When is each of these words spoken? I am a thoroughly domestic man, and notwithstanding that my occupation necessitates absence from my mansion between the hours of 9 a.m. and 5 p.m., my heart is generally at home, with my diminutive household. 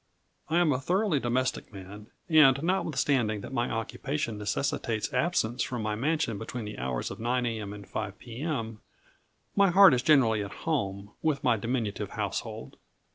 I 0.49 0.57
am 0.57 0.71
a 0.73 0.79
thoroughly 0.79 1.19
domestic 1.19 1.71
man, 1.71 2.07
and 2.27 2.63
notwithstanding 2.63 3.41
that 3.41 3.53
my 3.53 3.69
occupation 3.69 4.39
necessitates 4.39 5.13
absence 5.13 5.61
from 5.61 5.83
my 5.83 5.93
mansion 5.93 6.39
between 6.39 6.65
the 6.65 6.79
hours 6.79 7.11
of 7.11 7.19
9 7.19 7.45
a.m. 7.45 7.71
and 7.71 7.87
5 7.87 8.17
p.m., 8.17 8.79
my 9.55 9.69
heart 9.69 9.93
is 9.93 10.01
generally 10.01 10.43
at 10.43 10.65
home, 10.65 11.11
with 11.21 11.43
my 11.43 11.55
diminutive 11.55 12.09
household. 12.13 12.77